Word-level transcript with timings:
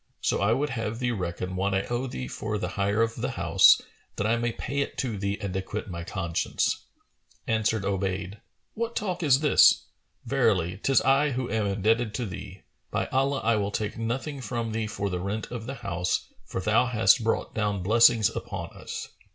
So 0.19 0.41
I 0.41 0.51
would 0.51 0.71
have 0.71 0.97
thee 0.97 1.11
reckon 1.11 1.55
what 1.55 1.75
I 1.75 1.83
owe 1.83 2.07
thee 2.07 2.27
for 2.27 2.57
the 2.57 2.69
hire 2.69 3.03
of 3.03 3.17
the 3.17 3.29
house, 3.29 3.79
that 4.15 4.25
I 4.25 4.35
may 4.35 4.51
pay 4.51 4.79
it 4.79 4.97
to 4.97 5.15
thee 5.15 5.37
and 5.39 5.55
acquit 5.55 5.91
my 5.91 6.03
conscience." 6.03 6.85
Answered 7.45 7.83
Obayd, 7.85 8.39
"What 8.73 8.95
talk 8.95 9.21
is 9.21 9.41
this? 9.41 9.83
Verily, 10.25 10.77
'tis 10.81 11.01
I 11.01 11.33
who 11.33 11.51
am 11.51 11.67
indebted 11.67 12.15
to 12.15 12.25
thee. 12.25 12.63
By 12.89 13.05
Allah, 13.11 13.41
I 13.43 13.57
will 13.57 13.69
take 13.69 13.95
nothing 13.95 14.41
from 14.41 14.71
thee 14.71 14.87
for 14.87 15.07
the 15.07 15.19
rent 15.19 15.51
of 15.51 15.67
the 15.67 15.75
house, 15.75 16.29
for 16.45 16.59
thou 16.59 16.87
hast 16.87 17.23
brought 17.23 17.53
down 17.53 17.83
blessings 17.83 18.35
upon 18.35 18.71
us! 18.75 19.07